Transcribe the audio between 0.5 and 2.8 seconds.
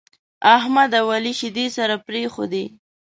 احمد او عالي شيدې سره پرېښودې.